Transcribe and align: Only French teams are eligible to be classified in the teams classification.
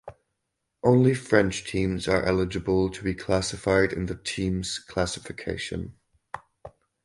Only 0.83 1.13
French 1.13 1.63
teams 1.63 2.07
are 2.07 2.23
eligible 2.23 2.89
to 2.89 3.03
be 3.03 3.13
classified 3.13 3.93
in 3.93 4.07
the 4.07 4.15
teams 4.15 4.79
classification. 4.79 5.93